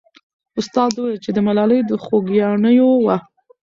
[0.59, 3.17] استاد وویل چې ملالۍ د خوګیاڼیو وه.